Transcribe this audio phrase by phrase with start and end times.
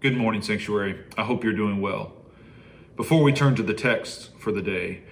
[0.00, 0.98] Good morning, Sanctuary.
[1.18, 2.14] I hope you're doing well.
[2.96, 5.02] Before we turn to the text for the day,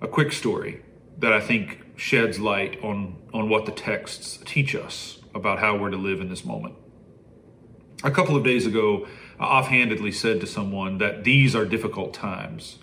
[0.00, 0.82] a quick story
[1.18, 5.90] that I think sheds light on, on what the texts teach us about how we're
[5.90, 6.76] to live in this moment.
[8.02, 9.06] A couple of days ago,
[9.38, 12.78] I offhandedly said to someone that these are difficult times.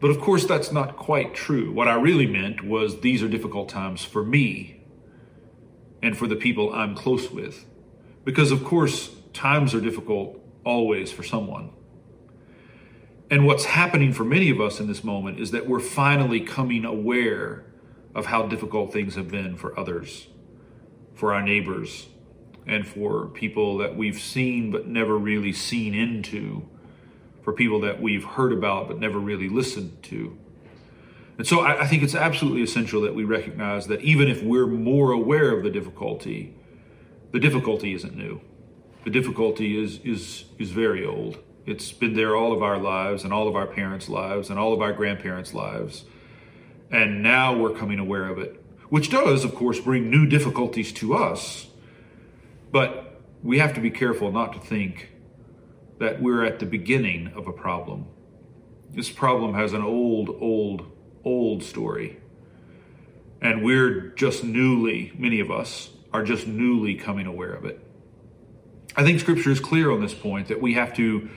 [0.00, 1.70] But of course, that's not quite true.
[1.70, 4.80] What I really meant was these are difficult times for me
[6.02, 7.64] and for the people I'm close with.
[8.24, 11.70] Because, of course, times are difficult always for someone.
[13.30, 16.84] And what's happening for many of us in this moment is that we're finally coming
[16.84, 17.64] aware
[18.14, 20.28] of how difficult things have been for others,
[21.14, 22.06] for our neighbors,
[22.66, 26.68] and for people that we've seen but never really seen into,
[27.42, 30.38] for people that we've heard about but never really listened to.
[31.36, 34.66] And so I, I think it's absolutely essential that we recognize that even if we're
[34.66, 36.54] more aware of the difficulty,
[37.32, 38.40] the difficulty isn't new.
[39.04, 41.38] The difficulty is is is very old.
[41.66, 44.72] It's been there all of our lives and all of our parents' lives and all
[44.72, 46.04] of our grandparents' lives.
[46.90, 51.14] And now we're coming aware of it, which does, of course, bring new difficulties to
[51.14, 51.66] us.
[52.70, 55.10] But we have to be careful not to think
[55.98, 58.06] that we're at the beginning of a problem.
[58.90, 60.90] This problem has an old, old,
[61.24, 62.20] old story.
[63.40, 67.80] And we're just newly, many of us are just newly coming aware of it.
[68.96, 71.28] I think scripture is clear on this point that we have to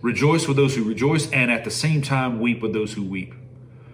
[0.00, 3.34] rejoice with those who rejoice and at the same time weep with those who weep.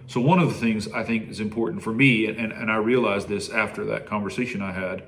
[0.07, 3.27] So, one of the things I think is important for me, and, and I realized
[3.27, 5.03] this after that conversation I had,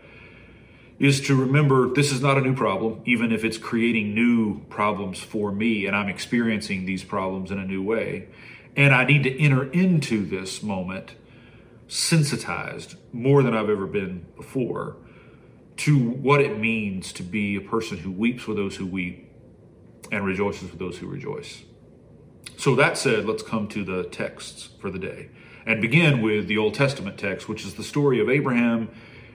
[1.00, 5.20] is to remember this is not a new problem, even if it's creating new problems
[5.20, 8.28] for me and I'm experiencing these problems in a new way.
[8.76, 11.16] And I need to enter into this moment
[11.88, 14.95] sensitized more than I've ever been before
[15.81, 19.31] to what it means to be a person who weeps with those who weep
[20.11, 21.63] and rejoices with those who rejoice.
[22.55, 25.29] So, that said, let's come to the texts for the day
[25.65, 28.89] and begin with the Old Testament text, which is the story of Abraham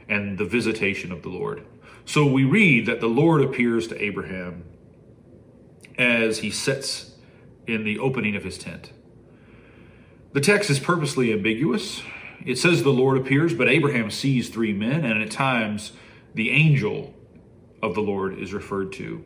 [0.08, 1.66] and the visitation of the Lord.
[2.04, 4.62] So, we read that the Lord appears to Abraham
[5.98, 7.16] as he sits
[7.66, 8.92] in the opening of his tent.
[10.32, 12.02] The text is purposely ambiguous.
[12.44, 15.90] It says the Lord appears, but Abraham sees three men, and at times
[16.36, 17.14] the angel
[17.82, 19.24] of the Lord is referred to.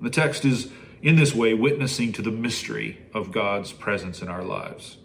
[0.00, 4.44] The text is in this way witnessing to the mystery of God's presence in our
[4.44, 4.98] lives.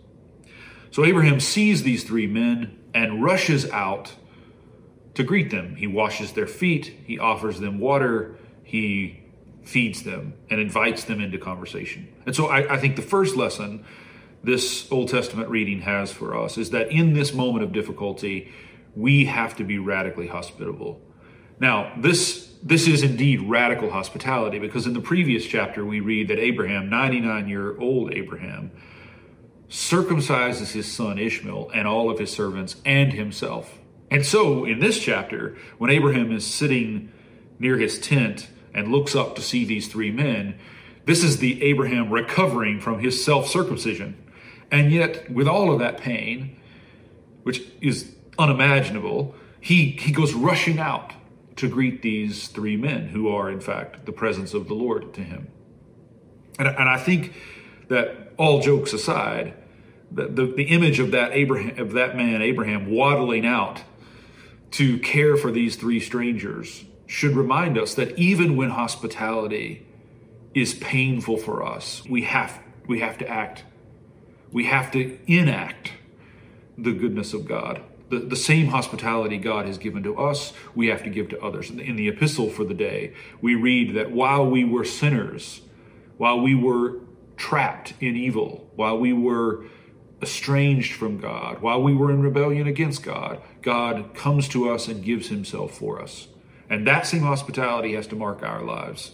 [0.92, 4.14] So Abraham sees these three men and rushes out
[5.14, 5.78] to greet them.
[5.78, 9.24] He washes their feet, he offers them water, he
[9.64, 12.10] feeds them, and invites them into conversation.
[12.26, 13.86] And so I, I think the first lesson
[14.44, 18.52] this Old Testament reading has for us is that in this moment of difficulty,
[18.94, 21.02] we have to be radically hospitable.
[21.60, 26.40] Now, this this is indeed radical hospitality because in the previous chapter we read that
[26.40, 28.72] Abraham, 99 year old Abraham,
[29.70, 33.78] circumcises his son Ishmael and all of his servants and himself.
[34.10, 37.12] And so in this chapter, when Abraham is sitting
[37.60, 40.58] near his tent and looks up to see these three men,
[41.06, 44.18] this is the Abraham recovering from his self circumcision.
[44.72, 46.58] And yet, with all of that pain,
[47.44, 51.14] which is unimaginable, he, he goes rushing out
[51.56, 55.22] to greet these three men who are, in fact, the presence of the Lord to
[55.22, 55.48] him.
[56.60, 57.34] And, and I think
[57.88, 59.54] that all jokes aside,
[60.12, 63.82] the, the, the image of that Abraham of that man Abraham waddling out
[64.72, 69.86] to care for these three strangers should remind us that even when hospitality
[70.54, 73.64] is painful for us, we have we have to act.
[74.52, 75.92] We have to enact
[76.78, 81.04] the goodness of God the, the same hospitality God has given to us, we have
[81.04, 81.70] to give to others.
[81.70, 85.62] In the, in the epistle for the day, we read that while we were sinners,
[86.18, 87.00] while we were
[87.38, 89.66] trapped in evil, while we were
[90.22, 95.04] estranged from God, while we were in rebellion against God, God comes to us and
[95.04, 96.28] gives himself for us.
[96.70, 99.12] And that same hospitality has to mark our lives.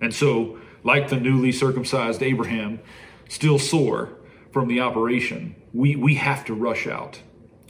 [0.00, 2.80] And so, like the newly circumcised Abraham,
[3.28, 4.10] still sore
[4.52, 7.20] from the operation, we, we have to rush out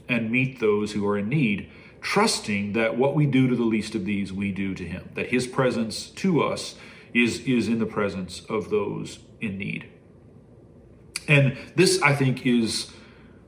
[0.09, 1.71] and meet those who are in need,
[2.01, 5.29] trusting that what we do to the least of these, we do to Him, that
[5.29, 6.77] His presence to us
[7.13, 9.89] is, is in the presence of those in need.
[11.27, 12.91] And this, I think, is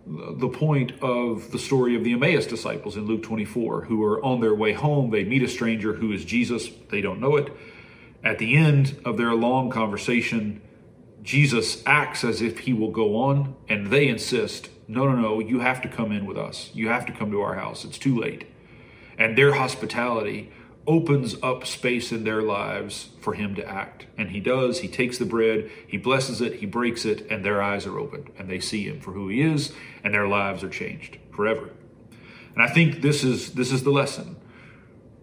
[0.07, 4.41] the point of the story of the Emmaus disciples in Luke 24, who are on
[4.41, 5.11] their way home.
[5.11, 7.53] They meet a stranger who is Jesus, they don't know it.
[8.23, 10.63] At the end of their long conversation,
[11.23, 15.61] Jesus acts as if he will go on, and they insist no, no, no, you
[15.61, 16.71] have to come in with us.
[16.75, 17.85] You have to come to our house.
[17.85, 18.47] It's too late.
[19.19, 20.53] And their hospitality
[20.87, 24.07] opens up space in their lives for him to act.
[24.17, 24.81] And he does.
[24.81, 28.31] He takes the bread, he blesses it, he breaks it, and their eyes are opened
[28.39, 29.73] and they see him for who he is,
[30.05, 31.71] and their lives are changed forever.
[32.55, 34.37] And I think this is this is the lesson.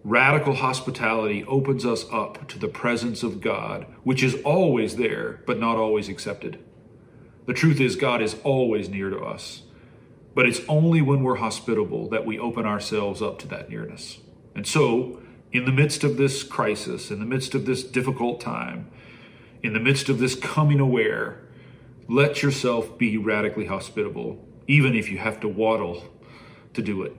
[0.04, 5.58] Radical hospitality opens us up to the presence of God, which is always there, but
[5.58, 6.62] not always accepted.
[7.46, 9.62] The truth is, God is always near to us,
[10.34, 14.18] but it's only when we're hospitable that we open ourselves up to that nearness.
[14.54, 15.20] And so,
[15.52, 18.90] in the midst of this crisis, in the midst of this difficult time,
[19.62, 21.40] in the midst of this coming aware,
[22.08, 26.02] let yourself be radically hospitable, even if you have to waddle
[26.74, 27.16] to do it.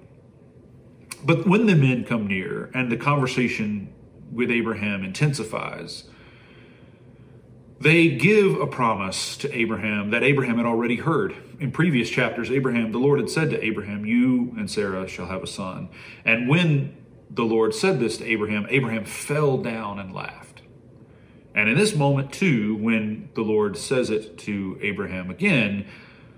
[1.24, 3.94] But when the men come near and the conversation
[4.32, 6.04] with Abraham intensifies,
[7.80, 11.36] they give a promise to Abraham that Abraham had already heard.
[11.60, 15.44] In previous chapters, Abraham, the Lord had said to Abraham, You and Sarah shall have
[15.44, 15.90] a son.
[16.24, 16.96] And when
[17.30, 20.62] the Lord said this to Abraham, Abraham fell down and laughed.
[21.54, 25.86] And in this moment, too, when the Lord says it to Abraham again,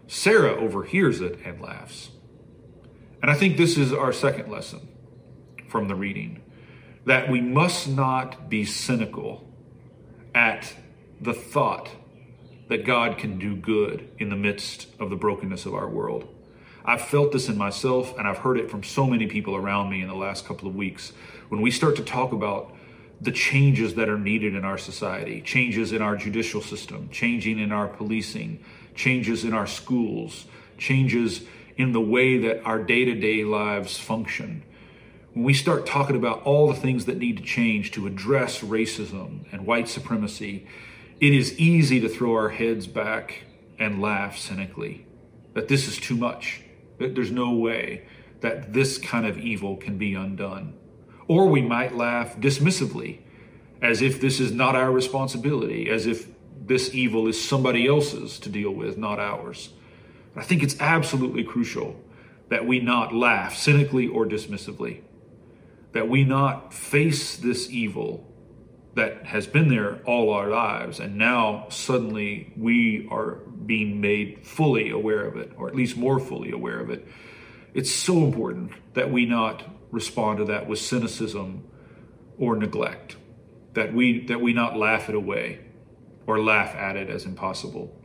[0.08, 2.12] Sarah overhears it and laughs.
[3.22, 4.88] And I think this is our second lesson
[5.68, 6.44] from the reading
[7.06, 9.52] that we must not be cynical
[10.36, 10.76] at
[11.20, 11.90] the thought
[12.70, 16.28] that God can do good in the midst of the brokenness of our world.
[16.86, 20.02] I've felt this in myself, and I've heard it from so many people around me
[20.02, 21.12] in the last couple of weeks.
[21.50, 22.74] When we start to talk about
[23.20, 27.72] the changes that are needed in our society, changes in our judicial system, changing in
[27.72, 28.64] our policing,
[28.96, 30.46] changes in our schools,
[30.78, 31.42] changes
[31.78, 34.64] in the way that our day to day lives function.
[35.34, 39.46] When we start talking about all the things that need to change to address racism
[39.52, 40.68] and white supremacy,
[41.20, 43.44] it is easy to throw our heads back
[43.80, 45.06] and laugh cynically
[45.54, 46.62] that this is too much.
[47.00, 48.08] That there's no way
[48.42, 50.76] that this kind of evil can be undone.
[51.28, 53.20] Or we might laugh dismissively,
[53.82, 56.28] as if this is not our responsibility, as if
[56.66, 59.70] this evil is somebody else's to deal with, not ours.
[60.34, 62.00] But I think it's absolutely crucial
[62.50, 65.02] that we not laugh cynically or dismissively,
[65.94, 68.27] that we not face this evil
[68.98, 73.36] that has been there all our lives, and now suddenly we are
[73.66, 77.08] being made fully aware of it, or at least more fully aware of it.
[77.76, 81.64] It's so important that we not respond to that with cynicism
[82.40, 83.18] or neglect,
[83.74, 85.60] that we that we not laugh it away
[86.26, 87.96] or laugh at it as impossible.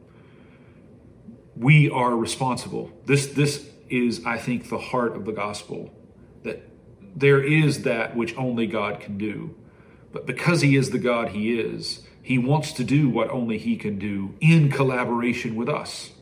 [1.56, 2.92] We are responsible.
[3.06, 5.90] This this is, I think, the heart of the gospel.
[6.42, 6.68] That
[7.16, 9.56] there is that which only God can do
[10.12, 13.76] but because he is the God he is, he wants to do what only he
[13.76, 16.12] can do in collaboration with us.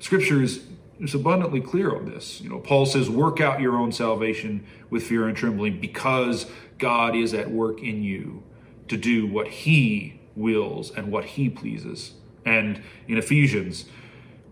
[0.00, 0.64] Scripture is,
[0.98, 2.40] is abundantly clear on this.
[2.40, 6.46] You know, Paul says, work out your own salvation with fear and trembling because
[6.78, 8.42] God is at work in you
[8.88, 12.14] to do what he wills and what he pleases.
[12.44, 13.84] And in Ephesians,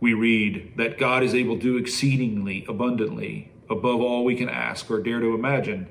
[0.00, 4.90] we read that God is able to do exceedingly abundantly above all we can ask
[4.90, 5.88] or dare to imagine.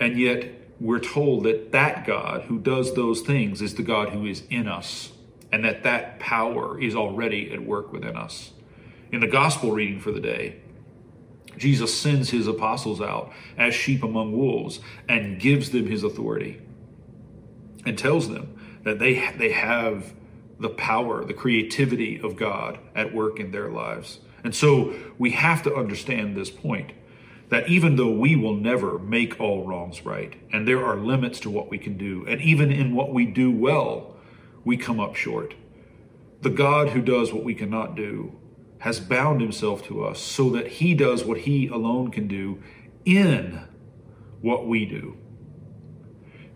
[0.00, 4.24] And yet, we're told that that God who does those things is the God who
[4.24, 5.12] is in us,
[5.52, 8.52] and that that power is already at work within us.
[9.12, 10.56] In the gospel reading for the day,
[11.56, 16.60] Jesus sends his apostles out as sheep among wolves and gives them his authority
[17.84, 20.14] and tells them that they, they have
[20.58, 24.20] the power, the creativity of God at work in their lives.
[24.44, 26.92] And so we have to understand this point
[27.50, 31.50] that even though we will never make all wrongs right, and there are limits to
[31.50, 34.16] what we can do, and even in what we do well,
[34.64, 35.54] we come up short.
[36.42, 38.38] The God who does what we cannot do
[38.78, 42.62] has bound himself to us so that he does what he alone can do
[43.04, 43.62] in
[44.40, 45.16] what we do.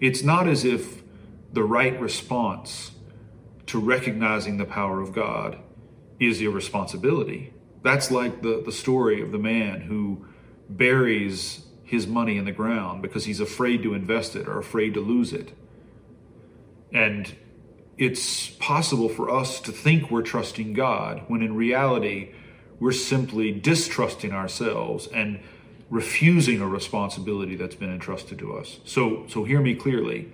[0.01, 1.03] It's not as if
[1.53, 2.93] the right response
[3.67, 5.59] to recognizing the power of God
[6.21, 7.53] is irresponsibility.
[7.83, 10.25] That's like the, the story of the man who
[10.68, 15.00] buries his money in the ground because he's afraid to invest it or afraid to
[15.00, 15.52] lose it.
[16.92, 17.35] And
[17.97, 22.33] it's possible for us to think we're trusting God when in reality
[22.80, 25.40] we're simply distrusting ourselves and
[25.90, 28.80] refusing a responsibility that's been entrusted to us.
[28.85, 30.33] So so hear me clearly.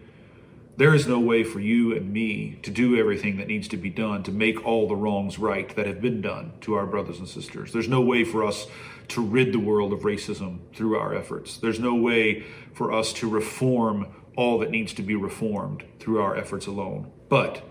[0.80, 3.90] There is no way for you and me to do everything that needs to be
[3.90, 7.28] done to make all the wrongs right that have been done to our brothers and
[7.28, 7.70] sisters.
[7.70, 8.66] There's no way for us
[9.08, 11.58] to rid the world of racism through our efforts.
[11.58, 14.06] There's no way for us to reform
[14.38, 17.12] all that needs to be reformed through our efforts alone.
[17.28, 17.62] But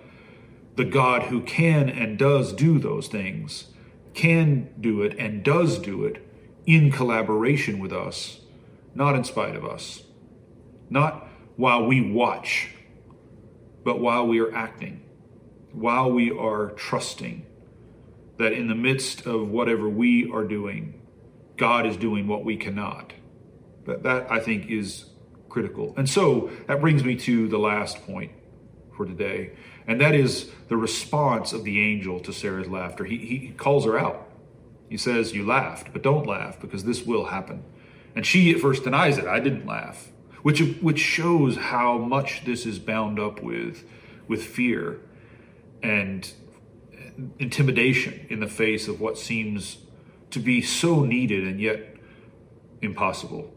[0.76, 3.70] the God who can and does do those things
[4.14, 6.24] can do it and does do it
[6.68, 8.42] in collaboration with us,
[8.94, 10.04] not in spite of us.
[10.92, 12.76] Not while we watch,
[13.90, 15.02] but while we are acting,
[15.72, 17.44] while we are trusting
[18.38, 21.02] that in the midst of whatever we are doing,
[21.58, 23.14] God is doing what we cannot.
[23.88, 25.06] That, that I think is
[25.50, 25.96] critical.
[25.98, 28.32] And so that brings me to the last point
[28.96, 29.54] for today,
[29.88, 33.06] and that is the response of the angel to Sarah's laughter.
[33.06, 34.30] He, he calls her out.
[34.88, 37.64] He says, You laughed, but don't laugh because this will happen.
[38.16, 39.26] And she at first denies it.
[39.26, 43.84] I didn't laugh, which, which shows how much this is bound up with,
[44.28, 45.00] with fear
[45.84, 46.32] and
[47.38, 49.78] intimidation in the face of what seems
[50.32, 51.96] to be so needed and yet
[52.82, 53.54] impossible.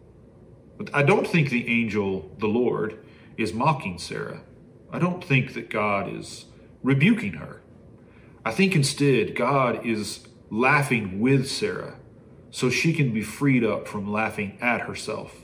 [0.76, 2.98] But I don't think the angel, the Lord,
[3.36, 4.42] is mocking Sarah.
[4.90, 6.46] I don't think that God is
[6.82, 7.62] rebuking her.
[8.44, 11.96] I think instead God is laughing with Sarah
[12.50, 15.42] so she can be freed up from laughing at herself.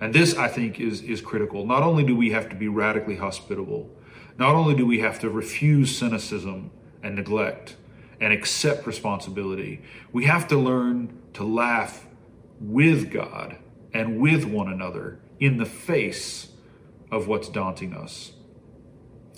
[0.00, 1.66] And this, I think, is, is critical.
[1.66, 3.90] Not only do we have to be radically hospitable,
[4.38, 6.70] not only do we have to refuse cynicism
[7.02, 7.76] and neglect
[8.20, 12.06] and accept responsibility, we have to learn to laugh
[12.60, 13.56] with God
[13.92, 16.48] and with one another in the face
[17.10, 18.32] of what's daunting us.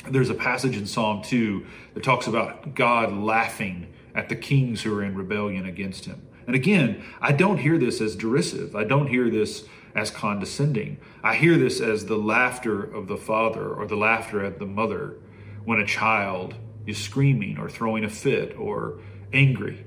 [0.09, 1.65] There's a passage in Psalm 2
[1.95, 6.27] that talks about God laughing at the kings who are in rebellion against him.
[6.47, 8.75] And again, I don't hear this as derisive.
[8.75, 10.99] I don't hear this as condescending.
[11.23, 15.19] I hear this as the laughter of the father or the laughter at the mother
[15.65, 16.55] when a child
[16.87, 19.01] is screaming or throwing a fit or
[19.33, 19.85] angry.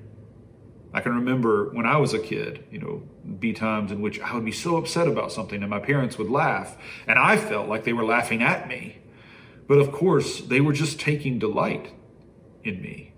[0.93, 3.03] I can remember when I was a kid, you know,
[3.39, 6.29] be times in which I would be so upset about something and my parents would
[6.29, 8.99] laugh, and I felt like they were laughing at me.
[9.67, 11.91] But of course, they were just taking delight
[12.63, 13.14] in me.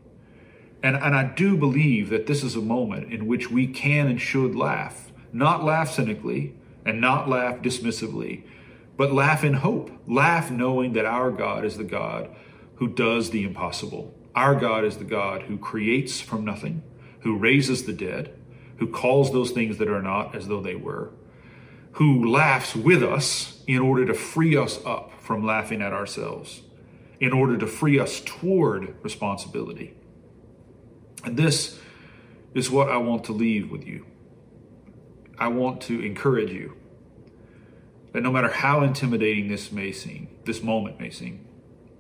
[0.88, 4.22] And, and I do believe that this is a moment in which we can and
[4.22, 8.44] should laugh, not laugh cynically and not laugh dismissively,
[8.96, 9.92] but laugh in hope.
[10.08, 12.34] Laugh knowing that our God is the God
[12.76, 14.14] who does the impossible.
[14.34, 16.84] Our God is the God who creates from nothing
[17.20, 18.34] who raises the dead,
[18.78, 21.12] who calls those things that are not as though they were,
[21.94, 26.62] who laughs with us in order to free us up from laughing at ourselves,
[27.20, 29.97] in order to free us toward responsibility.
[31.28, 31.78] And this
[32.54, 34.06] is what I want to leave with you.
[35.38, 36.78] I want to encourage you
[38.14, 41.46] that no matter how intimidating this may seem, this moment may seem,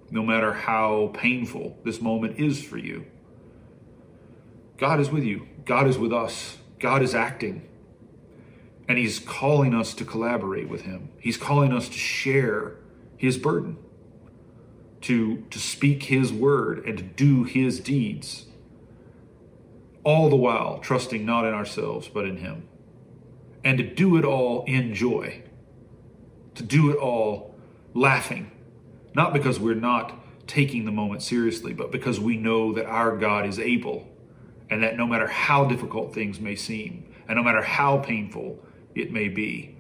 [0.10, 3.05] no matter how painful this moment is for you,
[4.77, 5.46] God is with you.
[5.65, 6.57] God is with us.
[6.79, 7.67] God is acting.
[8.88, 11.10] And He's calling us to collaborate with Him.
[11.19, 12.77] He's calling us to share
[13.17, 13.75] His burden,
[15.01, 18.47] to, to speak His word, and to do His deeds.
[20.08, 22.70] All the while trusting not in ourselves, but in Him.
[23.66, 25.44] And to do it all in joy.
[26.56, 27.54] To do it all
[27.94, 28.50] laughing.
[29.14, 30.14] Not because we're not
[30.48, 34.08] taking the moment seriously, but because we know that our God is able
[34.70, 38.64] and that no matter how difficult things may seem, and no matter how painful
[38.96, 39.76] it may be,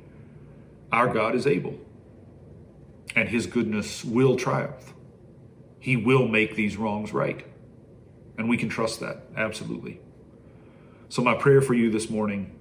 [0.91, 1.79] our God is able,
[3.15, 4.93] and His goodness will triumph.
[5.79, 7.45] He will make these wrongs right.
[8.37, 10.01] And we can trust that, absolutely.
[11.09, 12.59] So, my prayer for you this morning,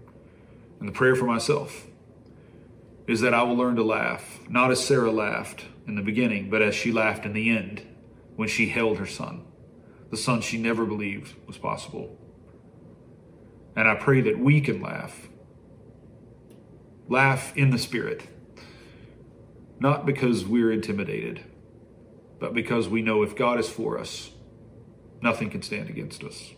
[0.78, 1.86] and the prayer for myself,
[3.06, 6.62] is that I will learn to laugh, not as Sarah laughed in the beginning, but
[6.62, 7.86] as she laughed in the end
[8.36, 9.46] when she held her son
[10.10, 12.16] the son she never believed was possible.
[13.74, 15.28] And I pray that we can laugh.
[17.08, 18.26] Laugh in the Spirit.
[19.78, 21.44] Not because we're intimidated,
[22.38, 24.30] but because we know if God is for us,
[25.20, 26.52] nothing can stand against us.